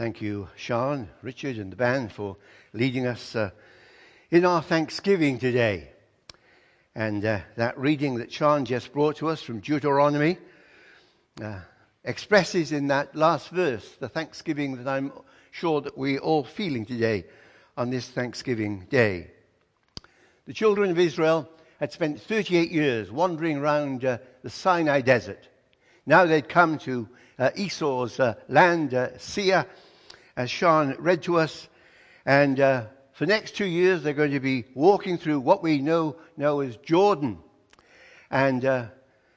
[0.00, 2.38] Thank you, Sean, Richard, and the band for
[2.72, 3.50] leading us uh,
[4.30, 5.90] in our Thanksgiving today.
[6.94, 10.38] And uh, that reading that Sean just brought to us from Deuteronomy
[11.42, 11.58] uh,
[12.02, 15.12] expresses in that last verse the thanksgiving that I'm
[15.50, 17.26] sure that we're all feeling today
[17.76, 19.30] on this Thanksgiving day.
[20.46, 21.46] The children of Israel
[21.78, 25.46] had spent 38 years wandering around uh, the Sinai desert.
[26.06, 27.06] Now they'd come to
[27.38, 29.66] uh, Esau's uh, land, uh, Seir,
[30.36, 31.68] as Sean read to us.
[32.24, 35.78] And uh, for the next two years, they're going to be walking through what we
[35.78, 37.38] know now as Jordan.
[38.30, 38.86] And uh,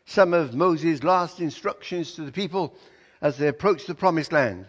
[0.05, 2.75] some of Moses' last instructions to the people
[3.21, 4.65] as they approach the promised land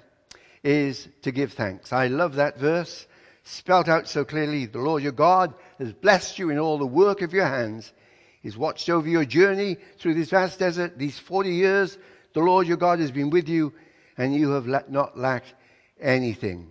[0.63, 1.93] is to give thanks.
[1.93, 3.07] I love that verse,
[3.43, 4.67] spelt out so clearly.
[4.67, 7.93] The Lord your God has blessed you in all the work of your hands.
[8.41, 11.99] He's watched over your journey through this vast desert, these 40 years.
[12.33, 13.73] The Lord your God has been with you,
[14.17, 15.55] and you have not lacked
[16.01, 16.71] anything.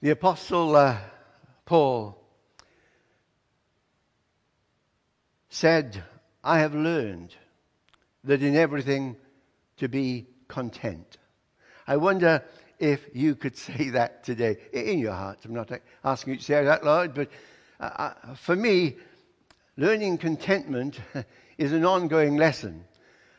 [0.00, 0.98] The Apostle uh,
[1.64, 2.16] Paul
[5.48, 6.02] said,
[6.44, 7.34] I have learned
[8.24, 9.16] that in everything
[9.78, 11.16] to be content.
[11.86, 12.42] I wonder
[12.78, 15.38] if you could say that today in your heart.
[15.44, 15.70] I'm not
[16.04, 17.30] asking you to say that loud, but
[17.80, 18.96] uh, uh for me,
[19.76, 21.00] learning contentment
[21.58, 22.84] is an ongoing lesson.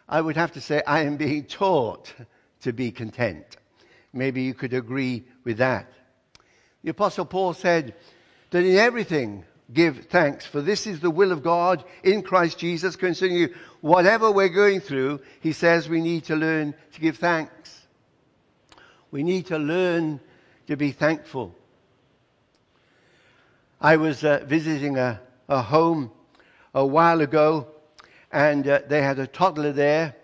[0.10, 2.14] I would have to say I am being taught
[2.68, 3.56] to be content.
[4.12, 5.90] Maybe you could agree with that.
[6.84, 7.96] The Apostle Paul said
[8.50, 12.98] that in everything give thanks, for this is the will of God in Christ Jesus
[12.98, 13.56] concerning you.
[13.80, 17.88] Whatever we're going through, he says we need to learn to give thanks.
[19.12, 20.20] We need to learn
[20.68, 21.56] to be thankful.
[23.80, 26.12] I was uh, visiting a, a home
[26.74, 27.68] a while ago
[28.30, 30.16] and uh, they had a toddler there,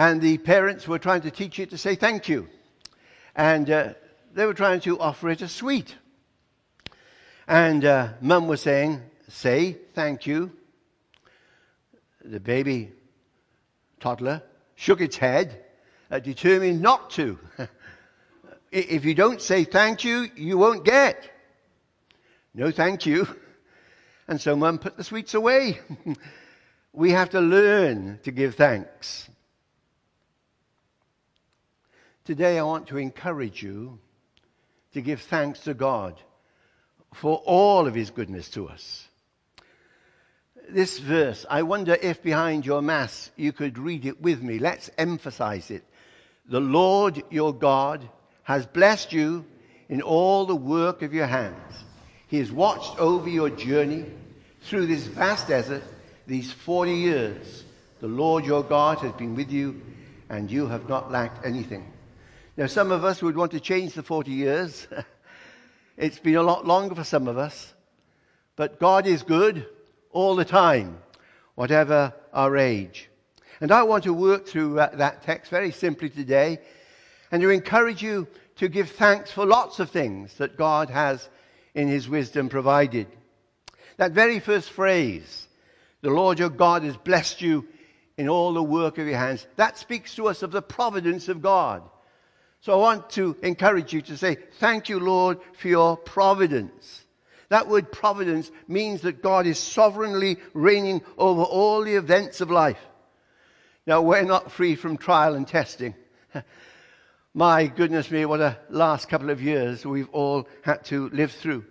[0.00, 2.48] and the parents were trying to teach it to say thank you.
[3.36, 3.92] And uh,
[4.32, 5.94] they were trying to offer it a sweet.
[7.46, 10.52] And uh, mum was saying, Say thank you.
[12.24, 12.92] The baby
[14.00, 14.42] toddler
[14.74, 15.66] shook its head,
[16.10, 17.38] uh, determined not to.
[18.72, 21.30] if you don't say thank you, you won't get.
[22.54, 23.28] No thank you.
[24.26, 25.78] And so mum put the sweets away.
[26.94, 29.29] we have to learn to give thanks.
[32.30, 33.98] Today, I want to encourage you
[34.92, 36.14] to give thanks to God
[37.12, 39.08] for all of His goodness to us.
[40.68, 44.60] This verse, I wonder if behind your Mass you could read it with me.
[44.60, 45.82] Let's emphasize it.
[46.48, 48.08] The Lord your God
[48.44, 49.44] has blessed you
[49.88, 51.82] in all the work of your hands.
[52.28, 54.04] He has watched over your journey
[54.60, 55.82] through this vast desert
[56.28, 57.64] these 40 years,
[57.98, 59.82] the Lord your God has been with you,
[60.28, 61.92] and you have not lacked anything.
[62.60, 64.86] Now, some of us would want to change the 40 years.
[65.96, 67.72] it's been a lot longer for some of us.
[68.54, 69.64] But God is good
[70.10, 70.98] all the time,
[71.54, 73.08] whatever our age.
[73.62, 76.58] And I want to work through uh, that text very simply today
[77.32, 81.30] and to encourage you to give thanks for lots of things that God has
[81.74, 83.06] in His wisdom provided.
[83.96, 85.48] That very first phrase,
[86.02, 87.66] the Lord your God has blessed you
[88.18, 89.46] in all the work of your hands.
[89.56, 91.84] That speaks to us of the providence of God.
[92.60, 97.04] So I want to encourage you to say, Thank you, Lord, for your providence.
[97.48, 102.78] That word providence means that God is sovereignly reigning over all the events of life.
[103.86, 105.94] Now, we're not free from trial and testing.
[107.34, 111.64] My goodness me, what a last couple of years we've all had to live through.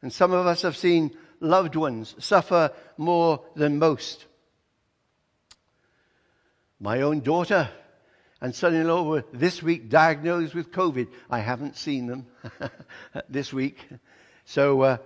[0.00, 4.24] And some of us have seen loved ones suffer more than most.
[6.78, 7.68] My own daughter
[8.40, 11.08] and son in law were this week diagnosed with COVID.
[11.30, 12.26] I haven't seen them
[13.28, 13.78] this week.
[14.46, 14.96] So uh,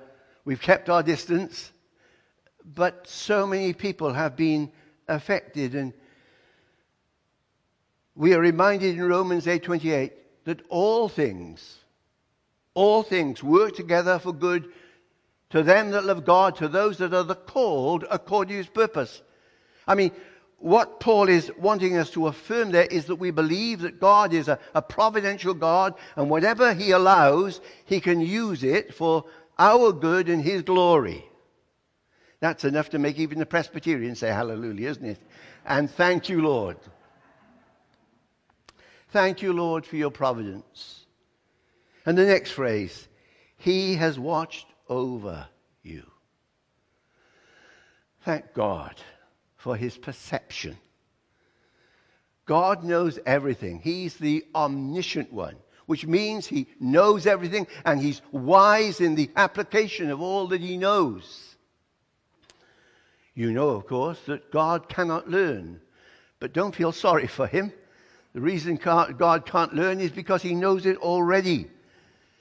[0.44, 1.72] we've kept our distance.
[2.64, 4.70] But so many people have been
[5.08, 5.74] affected.
[5.74, 5.92] And
[8.14, 10.12] we are reminded in Romans 8:28
[10.44, 11.78] that all things,
[12.72, 14.70] all things work together for good
[15.50, 19.22] to them that love God, to those that are the called according to his purpose.
[19.86, 20.12] I mean,
[20.64, 24.48] what Paul is wanting us to affirm there is that we believe that God is
[24.48, 29.26] a, a providential God, and whatever he allows, he can use it for
[29.58, 31.22] our good and his glory.
[32.40, 35.18] That's enough to make even the Presbyterian say hallelujah, isn't it?
[35.66, 36.78] And thank you, Lord.
[39.10, 41.04] Thank you, Lord, for your providence.
[42.06, 43.06] And the next phrase,
[43.58, 45.46] He has watched over
[45.82, 46.10] you.
[48.22, 48.94] Thank God
[49.64, 50.76] for his perception.
[52.44, 53.80] God knows everything.
[53.82, 55.56] He's the omniscient one,
[55.86, 60.76] which means he knows everything and he's wise in the application of all that he
[60.76, 61.56] knows.
[63.34, 65.80] You know, of course, that God cannot learn,
[66.40, 67.72] but don't feel sorry for him.
[68.34, 71.70] The reason God can't learn is because he knows it already.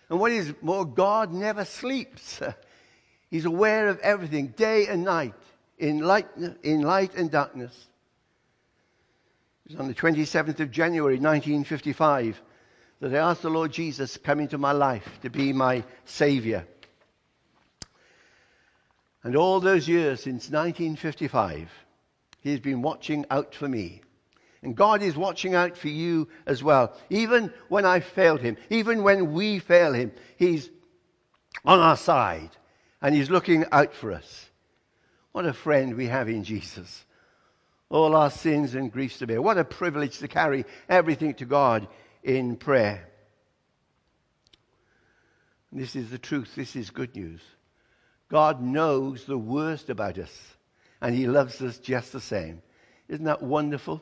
[0.10, 2.42] And what is more, God never sleeps.
[3.32, 5.34] He's aware of everything, day and night,
[5.78, 6.28] in light,
[6.64, 7.88] in light and darkness.
[9.66, 12.42] It was on the 27th of January 1955
[13.00, 16.66] that I asked the Lord Jesus to come into my life to be my Savior.
[19.24, 21.72] And all those years since 1955,
[22.42, 24.02] He has been watching out for me.
[24.62, 26.96] And God is watching out for you as well.
[27.10, 30.70] Even when I failed Him, even when we fail Him, He's
[31.66, 32.52] on our side
[33.02, 34.50] and He's looking out for us.
[35.34, 37.04] What a friend we have in Jesus
[37.94, 39.40] all our sins and griefs to bear.
[39.40, 41.88] What a privilege to carry everything to God
[42.24, 43.08] in prayer.
[45.72, 46.56] This is the truth.
[46.56, 47.42] This is good news.
[48.30, 50.56] God knows the worst about us,
[51.02, 52.64] and He loves us just the same.
[53.08, 54.02] Isn't that wonderful?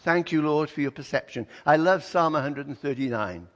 [0.00, 1.46] Thank you, Lord, for your perception.
[1.64, 3.48] I love Psalm 139.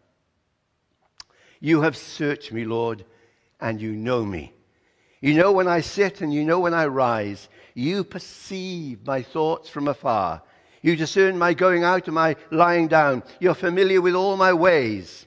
[1.61, 3.05] You have searched me, Lord,
[3.61, 4.55] and you know me.
[5.21, 7.49] You know when I sit and you know when I rise.
[7.75, 10.43] You perceive my thoughts from afar.
[10.83, 13.23] You discern my going out and my lying down.
[13.39, 15.27] You're familiar with all my ways.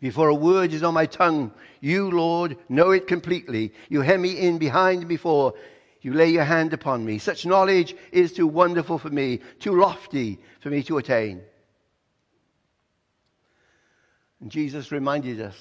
[0.00, 3.72] Before a word is on my tongue, you, Lord, know it completely.
[3.88, 5.54] You hem me in behind and before.
[6.00, 7.18] You lay your hand upon me.
[7.18, 11.40] Such knowledge is too wonderful for me, too lofty for me to attain.
[14.40, 15.56] And Jesus reminded us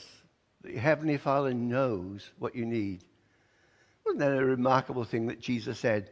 [0.63, 3.03] that your Heavenly Father knows what you need.
[4.05, 6.09] Wasn't that a remarkable thing that Jesus said?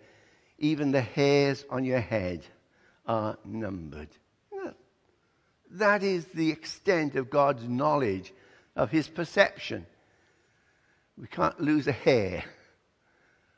[0.58, 2.46] Even the hairs on your head
[3.06, 4.10] are numbered.
[5.72, 8.34] That is the extent of God's knowledge,
[8.76, 9.86] of his perception.
[11.18, 12.44] We can't lose a hair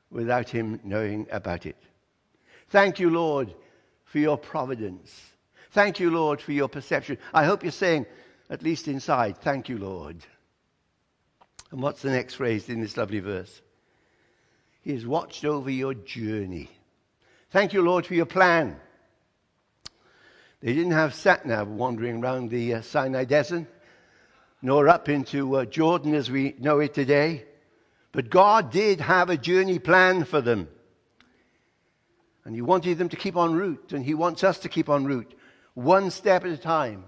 [0.09, 1.77] without him knowing about it.
[2.69, 3.53] Thank you, Lord,
[4.03, 5.17] for your providence.
[5.71, 7.17] Thank you, Lord, for your perception.
[7.33, 8.05] I hope you're saying,
[8.49, 10.17] at least inside, thank you, Lord.
[11.71, 13.61] And what's the next phrase in this lovely verse?
[14.81, 16.69] He has watched over your journey.
[17.51, 18.77] Thank you, Lord, for your plan.
[20.61, 23.65] They didn't have sat nav wandering around the uh, Sinai desert,
[24.61, 27.45] nor up into uh, Jordan as we know it today.
[28.11, 30.67] But God did have a journey plan for them.
[32.43, 35.05] And He wanted them to keep on route, and He wants us to keep on
[35.05, 35.33] route,
[35.75, 37.05] one step at a time.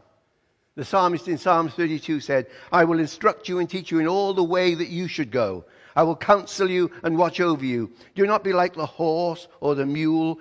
[0.76, 4.34] The psalmist in Psalm 32 said, I will instruct you and teach you in all
[4.34, 5.66] the way that you should go.
[5.96, 7.92] I will counsel you and watch over you.
[8.16, 10.40] Do not be like the horse or the mule,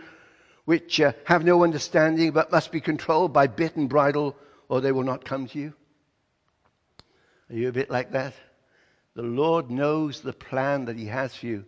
[0.64, 4.36] which uh, have no understanding but must be controlled by bit and bridle,
[4.68, 5.74] or they will not come to you.
[7.50, 8.34] Are you a bit like that?
[9.14, 11.64] The Lord knows the plan that He has for you,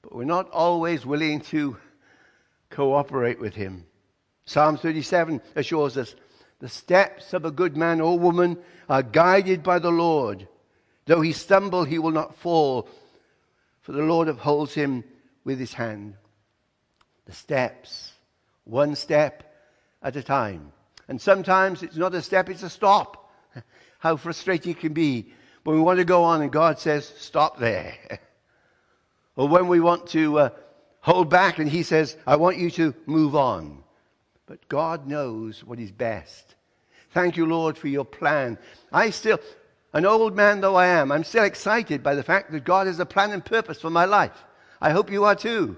[0.00, 1.76] but we're not always willing to
[2.70, 3.84] cooperate with Him.
[4.46, 6.14] Psalm 37 assures us
[6.60, 8.56] the steps of a good man or woman
[8.88, 10.48] are guided by the Lord.
[11.04, 12.88] Though he stumble, he will not fall,
[13.86, 15.04] for the Lord upholds him
[15.44, 16.14] with his hand.
[17.26, 18.14] The steps,
[18.64, 19.54] one step
[20.02, 20.72] at a time.
[21.06, 23.30] And sometimes it's not a step, it's a stop.
[24.00, 25.32] How frustrating it can be
[25.62, 27.94] when we want to go on and God says, stop there.
[29.36, 30.48] or when we want to uh,
[30.98, 33.84] hold back and He says, I want you to move on.
[34.46, 36.56] But God knows what is best.
[37.12, 38.58] Thank you, Lord, for your plan.
[38.92, 39.38] I still,
[39.92, 42.98] an old man though I am, I'm still excited by the fact that God has
[43.00, 44.44] a plan and purpose for my life.
[44.80, 45.76] I hope you are too.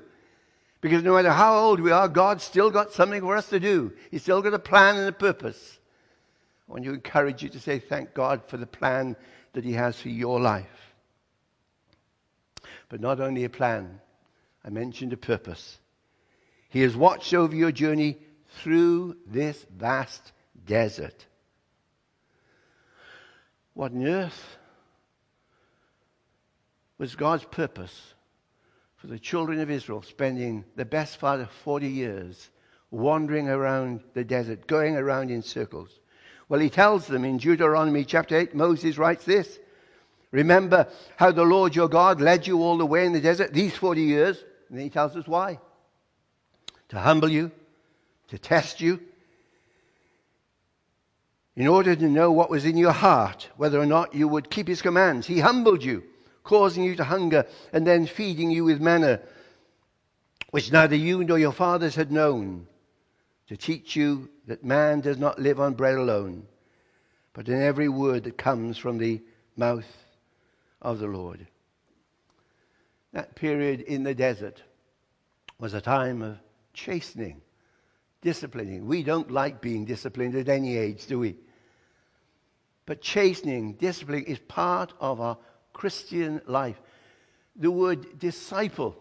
[0.81, 3.93] Because no matter how old we are, God's still got something for us to do.
[4.11, 5.79] He's still got a plan and a purpose.
[6.69, 9.17] I want to encourage you to say thank God for the plan
[9.55, 10.95] that He has for your life.
[12.89, 14.01] But not only a plan,
[14.65, 15.79] I mentioned a purpose.
[16.69, 18.19] He has watched over your journey
[18.61, 20.33] through this vast
[20.67, 21.27] desert.
[23.79, 24.57] What on earth
[26.99, 28.13] was God's purpose
[28.97, 32.51] for the children of Israel spending the best part of 40 years
[32.91, 35.91] wandering around the desert, going around in circles?
[36.49, 39.61] Well, he tells them in Deuteronomy chapter 8, Moses writes this
[40.33, 43.77] Remember how the Lord your God led you all the way in the desert these
[43.77, 44.43] 40 years.
[44.71, 45.61] And he tells us why.
[46.89, 47.53] To humble you,
[48.27, 48.99] to test you,
[51.59, 54.69] in order to know what was in your heart, whether or not you would keep
[54.69, 55.27] his commands.
[55.27, 56.05] He humbled you,
[56.45, 59.19] causing you to hunger, and then feeding you with manna,
[60.53, 62.69] which neither you nor your fathers had known,
[63.49, 66.47] to teach you that man does not live on bread alone,
[67.33, 69.21] but in every word that comes from the
[69.57, 70.07] mouth
[70.81, 71.45] of the Lord.
[73.13, 74.63] That period in the desert
[75.59, 76.39] was a time of
[76.73, 77.43] chastening,
[78.23, 78.87] disciplining.
[78.87, 81.35] We don't like being disciplined at any age, do we?
[82.89, 85.37] But chastening, disciplining is part of our
[85.75, 86.81] Christian life.
[87.55, 88.97] The word disciple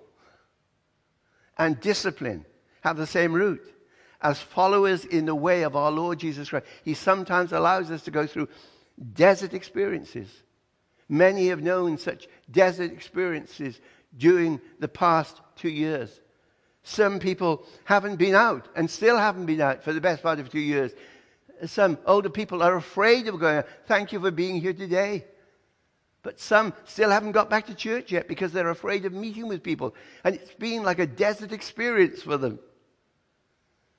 [1.58, 2.46] and discipline
[2.82, 3.62] have the same root.
[4.22, 8.12] As followers in the way of our Lord Jesus Christ, He sometimes allows us to
[8.12, 8.50] go through
[9.14, 10.28] desert experiences.
[11.08, 13.80] Many have known such desert experiences
[14.18, 16.20] during the past two years.
[16.84, 20.50] Some people haven't been out and still haven't been out for the best part of
[20.50, 20.92] two years.
[21.66, 23.64] Some older people are afraid of going.
[23.88, 25.26] Thank you for being here today.
[26.24, 29.64] But some still haven't got back to church yet because they're afraid of meeting with
[29.64, 29.96] people.
[30.24, 32.60] And it's been like a desert experience for them.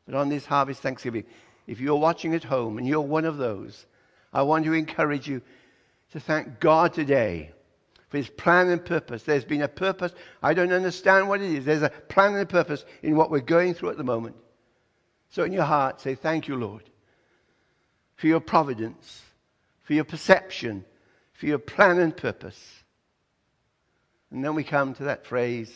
[0.07, 1.25] But on this harvest Thanksgiving,
[1.67, 3.87] if you're watching at home and you're one of those,
[4.33, 5.43] I want to encourage you
[6.12, 7.53] to thank God today
[8.09, 9.23] for his plan and purpose.
[9.23, 10.12] There's been a purpose.
[10.43, 11.65] I don't understand what it is.
[11.65, 14.37] There's a plan and a purpose in what we're going through at the moment.
[15.29, 16.85] So in your heart, say, Thank you, Lord,
[18.18, 19.22] for your providence,
[19.84, 20.84] for your perception,
[21.32, 22.60] for your plan and purpose.
[24.30, 25.72] And then we come to that phrase,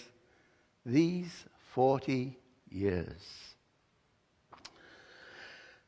[0.85, 1.33] these
[1.75, 2.37] 40
[2.69, 3.23] years.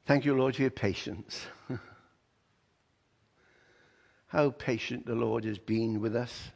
[0.06, 1.46] Thank you, Lord, for your patience.
[4.28, 6.50] how patient the Lord has been with us.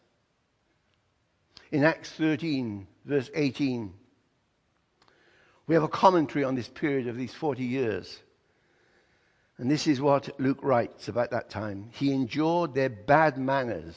[1.70, 3.92] In Acts 13, verse 18,
[5.66, 8.18] we have a commentary on this period of these 40 years.
[9.58, 11.90] And this is what Luke writes about that time.
[11.92, 13.96] He endured their bad manners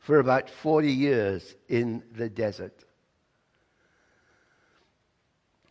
[0.00, 2.84] for about 40 years in the desert.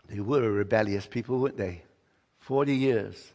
[0.09, 1.83] They were a rebellious people, weren't they?
[2.41, 3.33] 40 years.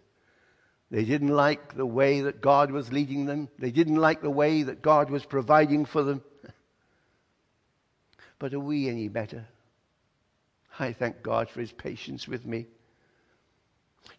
[0.91, 3.49] They didn't like the way that God was leading them.
[3.59, 6.23] They didn't like the way that God was providing for them.
[8.41, 9.47] But are we any better?
[10.79, 12.67] I thank God for his patience with me.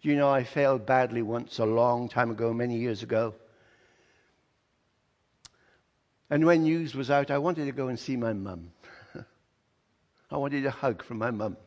[0.01, 3.35] You know, I failed badly once a long time ago, many years ago.
[6.29, 8.71] And when news was out, I wanted to go and see my mum.
[10.31, 11.57] I wanted a hug from my mum.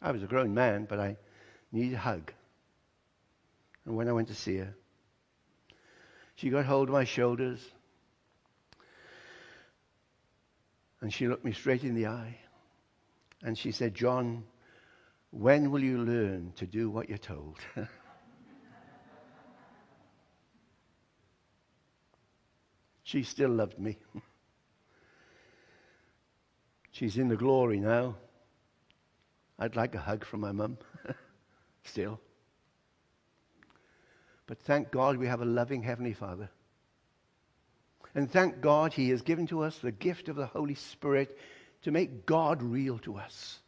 [0.00, 1.16] I was a grown man, but I
[1.72, 2.32] needed a hug.
[3.84, 4.74] And when I went to see her,
[6.36, 7.60] she got hold of my shoulders
[11.00, 12.38] and she looked me straight in the eye
[13.42, 14.44] and she said, John,
[15.30, 17.58] when will you learn to do what you're told?
[23.02, 23.98] she still loved me.
[26.90, 28.16] She's in the glory now.
[29.58, 30.78] I'd like a hug from my mum.
[31.84, 32.20] still.
[34.46, 36.50] But thank God we have a loving Heavenly Father.
[38.14, 41.36] And thank God He has given to us the gift of the Holy Spirit
[41.82, 43.60] to make God real to us.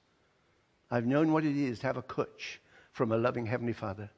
[0.90, 2.58] I've known what it is to have a cwtch
[2.92, 4.10] from a loving Heavenly Father.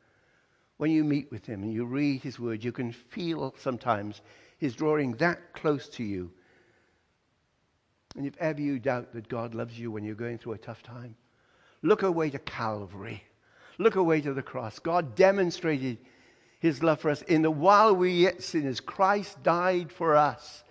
[0.76, 4.22] When you meet with Him and you read His Word, you can feel sometimes
[4.58, 6.30] He's drawing that close to you.
[8.16, 10.82] And if ever you doubt that God loves you when you're going through a tough
[10.82, 11.14] time,
[11.82, 13.22] look away to Calvary.
[13.78, 14.78] Look away to the cross.
[14.78, 15.96] God demonstrated
[16.58, 17.22] his love for us.
[17.22, 20.64] In the while we yet sinners, Christ died for us.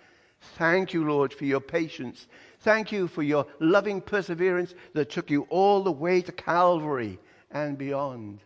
[0.56, 2.28] Thank you, Lord, for your patience.
[2.60, 7.18] Thank you for your loving perseverance that took you all the way to Calvary
[7.50, 8.40] and beyond.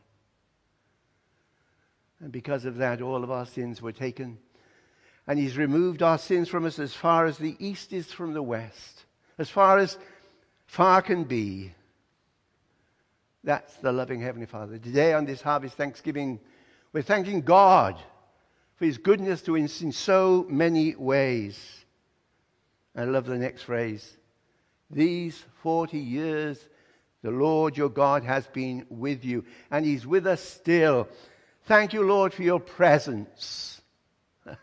[2.20, 4.38] And because of that, all of our sins were taken.
[5.26, 8.42] And He's removed our sins from us as far as the east is from the
[8.42, 9.04] west,
[9.36, 9.98] as far as
[10.66, 11.72] far can be.
[13.42, 14.78] That's the loving Heavenly Father.
[14.78, 16.40] Today, on this Harvest Thanksgiving,
[16.92, 17.98] we're thanking God
[18.76, 21.83] for his goodness to us in so many ways.
[22.96, 24.16] I love the next phrase.
[24.90, 26.64] These 40 years,
[27.22, 31.08] the Lord your God has been with you, and he's with us still.
[31.64, 33.80] Thank you, Lord, for your presence.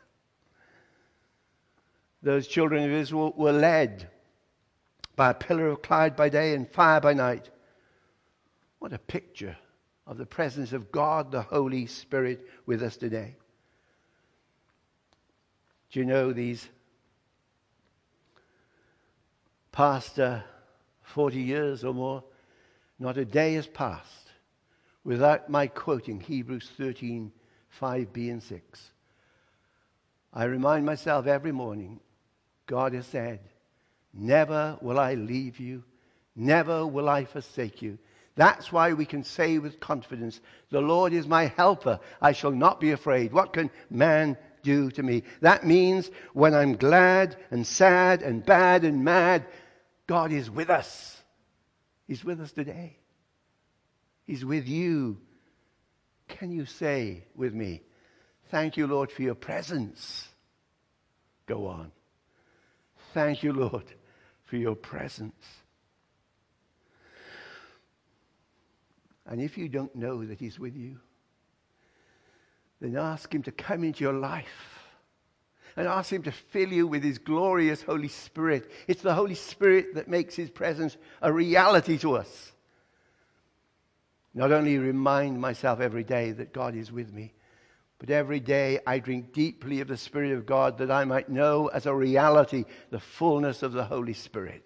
[2.24, 4.08] Those children of Israel were led
[5.16, 7.50] by a pillar of cloud by day and fire by night.
[8.80, 9.58] What a picture
[10.08, 13.36] of the presence of God, the Holy Spirit, with us today.
[15.92, 16.68] Do you know these
[19.72, 20.40] past uh,
[21.04, 22.24] 40 years or more?
[23.00, 24.30] Not a day has passed
[25.04, 27.32] without my quoting Hebrews 13
[27.80, 28.92] 5b and 6.
[30.34, 32.00] I remind myself every morning
[32.66, 33.40] God has said,
[34.14, 35.84] Never will I leave you,
[36.36, 37.98] never will I forsake you.
[38.36, 42.00] That's why we can say with confidence, The Lord is my helper.
[42.22, 43.34] I shall not be afraid.
[43.34, 45.24] What can man do to me?
[45.42, 49.46] That means when I'm glad and sad and bad and mad,
[50.12, 51.22] God is with us.
[52.06, 52.98] He's with us today.
[54.26, 55.22] He's with you.
[56.28, 57.82] Can you say with me,
[58.50, 60.28] Thank you, Lord, for your presence?
[61.46, 61.94] Go on.
[63.14, 63.86] Thank you, Lord,
[64.44, 65.46] for your presence.
[69.26, 71.00] And if you don't know that He's with you,
[72.82, 74.81] then ask Him to come into your life
[75.76, 78.72] and ask Him to fill you with His glorious Holy Spirit.
[78.88, 82.52] It's the Holy Spirit that makes His presence a reality to us.
[84.34, 87.34] Not only remind myself every day that God is with me,
[88.00, 91.68] but every day I drink deeply of the Spirit of God that I might know
[91.68, 94.66] as a reality the fullness of the Holy Spirit.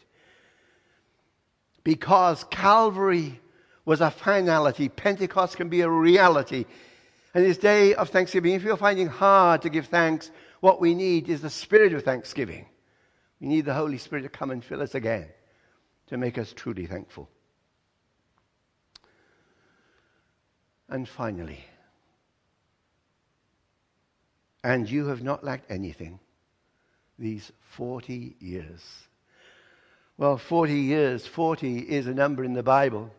[1.83, 3.41] Because Calvary
[3.83, 6.65] was a finality, Pentecost can be a reality.
[7.35, 11.27] And this day of thanksgiving, if you're finding hard to give thanks, what we need
[11.27, 12.65] is the spirit of thanksgiving.
[13.41, 15.27] We need the Holy Spirit to come and fill us again
[16.07, 17.29] to make us truly thankful.
[20.87, 21.65] And finally,
[24.63, 26.21] and you have not lacked anything
[27.19, 28.81] these 40 years.
[30.17, 33.11] Well, 40 years, 40 is a number in the Bible.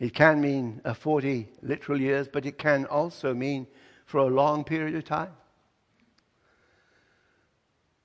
[0.00, 3.66] It can mean a 40 literal years, but it can also mean
[4.06, 5.32] for a long period of time.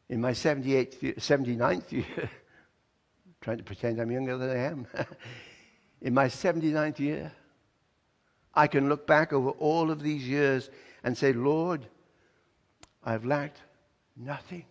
[0.09, 2.29] In my 78th, 79th year,
[3.41, 4.87] trying to pretend I'm younger than I am,
[6.01, 7.31] in my 79th year,
[8.53, 10.69] I can look back over all of these years
[11.03, 11.87] and say, Lord,
[13.05, 13.61] I've lacked
[14.17, 14.65] nothing.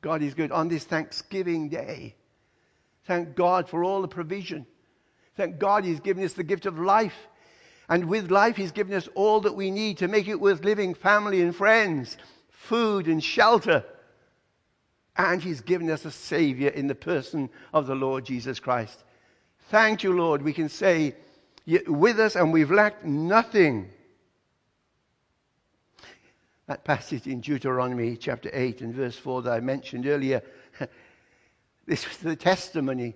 [0.00, 0.50] God is good.
[0.50, 2.16] On this Thanksgiving Day,
[3.04, 4.66] thank God for all the provision.
[5.36, 7.28] Thank God He's given us the gift of life.
[7.88, 10.94] And with life, He's given us all that we need to make it worth living
[10.94, 12.16] family and friends,
[12.48, 13.84] food and shelter.
[15.16, 19.04] And He's given us a Savior in the person of the Lord Jesus Christ.
[19.70, 20.42] Thank you, Lord.
[20.42, 21.14] We can say,
[21.86, 23.90] with us, and we've lacked nothing
[26.66, 30.42] that passage in Deuteronomy chapter 8 and verse 4 that I mentioned earlier.
[31.86, 33.14] this was the testimony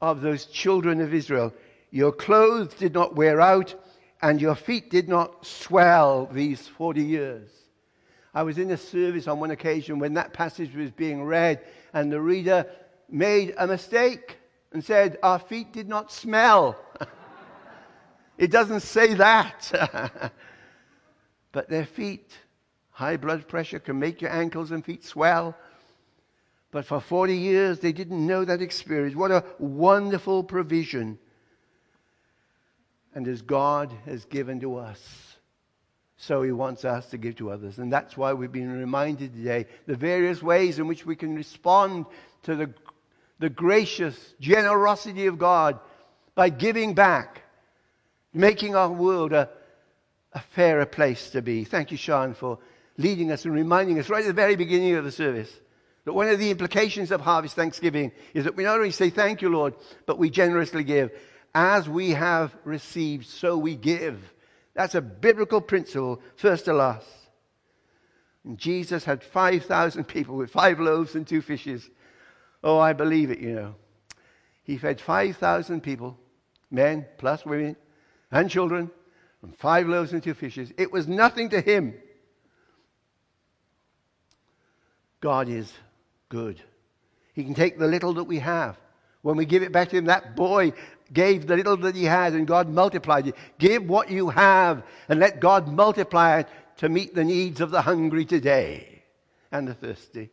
[0.00, 1.52] of those children of Israel.
[1.90, 3.74] Your clothes did not wear out,
[4.22, 7.50] and your feet did not swell these 40 years.
[8.34, 11.60] I was in a service on one occasion when that passage was being read,
[11.92, 12.66] and the reader
[13.08, 14.36] made a mistake
[14.72, 16.76] and said, Our feet did not smell.
[18.38, 20.32] it doesn't say that.
[21.52, 22.36] but their feet
[22.96, 25.54] High blood pressure can make your ankles and feet swell.
[26.76, 29.16] But for 40 years, they didn't know that experience.
[29.16, 31.18] What a wonderful provision.
[33.14, 35.38] And as God has given to us,
[36.18, 37.78] so He wants us to give to others.
[37.78, 42.04] And that's why we've been reminded today the various ways in which we can respond
[42.42, 42.70] to the,
[43.38, 45.80] the gracious generosity of God
[46.34, 47.40] by giving back,
[48.34, 49.48] making our world a,
[50.34, 51.64] a fairer place to be.
[51.64, 52.58] Thank you, Sean, for
[52.98, 55.50] leading us and reminding us right at the very beginning of the service
[56.06, 59.42] that one of the implications of Harvest Thanksgiving is that we not only say thank
[59.42, 59.74] you, Lord,
[60.06, 61.10] but we generously give.
[61.52, 64.22] As we have received, so we give.
[64.74, 67.08] That's a biblical principle, first to last.
[68.44, 71.90] And Jesus had 5,000 people with five loaves and two fishes.
[72.62, 73.74] Oh, I believe it, you know.
[74.62, 76.16] He fed 5,000 people,
[76.70, 77.74] men plus women
[78.30, 78.92] and children,
[79.42, 80.72] and five loaves and two fishes.
[80.78, 81.94] It was nothing to him.
[85.20, 85.72] God is
[86.28, 86.60] good.
[87.32, 88.78] He can take the little that we have.
[89.22, 90.72] When we give it back to Him, that boy
[91.12, 93.34] gave the little that he had and God multiplied it.
[93.58, 97.82] Give what you have and let God multiply it to meet the needs of the
[97.82, 99.02] hungry today
[99.52, 100.30] and the thirsty.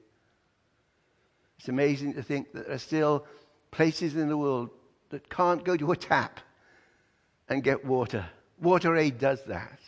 [1.59, 3.25] It's amazing to think that there are still
[3.71, 4.69] places in the world
[5.09, 6.39] that can't go to a tap
[7.47, 8.25] and get water.
[8.59, 9.79] Water Aid does that.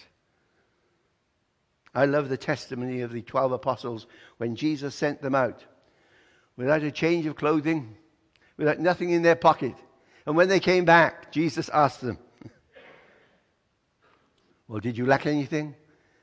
[1.94, 4.06] I love the testimony of the 12 apostles
[4.38, 5.64] when Jesus sent them out
[6.58, 7.96] without a change of clothing,
[8.58, 9.76] without nothing in their pocket.
[10.26, 12.18] And when they came back, Jesus asked them,
[14.68, 15.76] Well, did you lack anything?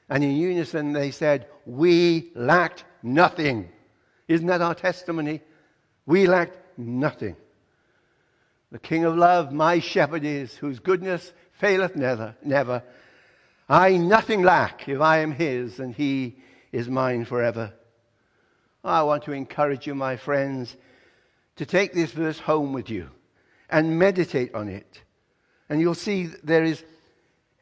[0.09, 3.71] And in unison they said, We lacked nothing.
[4.29, 5.43] Isn't that our testimony?
[6.07, 7.37] We lacked nothing.
[8.73, 12.83] The King of love, my shepherd is, whose goodness faileth never, never.
[13.69, 16.37] I nothing lack if I am his and he
[16.73, 17.73] is mine forever.
[18.85, 20.77] I want to encourage you, my friends,
[21.57, 23.11] to take this verse home with you
[23.71, 25.03] and meditate on it.
[25.69, 26.85] And you'll see there is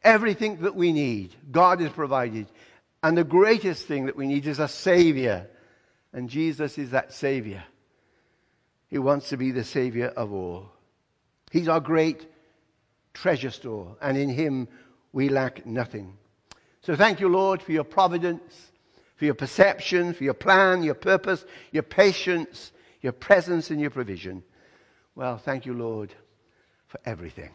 [0.03, 1.35] everything that we need.
[1.51, 2.47] God has provided.
[3.03, 5.47] And the greatest thing that we need is a Savior.
[6.13, 7.63] And Jesus is that Savior.
[8.87, 10.71] He wants to be the Savior of all.
[11.51, 12.25] He's our great
[13.13, 14.67] treasure store, and in Him
[15.13, 16.17] we lack nothing.
[16.81, 18.70] So thank you, Lord, for your providence,
[19.21, 24.41] for your perception, for your plan, your purpose, your patience, your presence, and your provision.
[25.13, 26.11] Well, thank you, Lord,
[26.87, 27.51] for everything.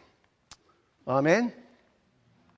[1.05, 1.51] Amen.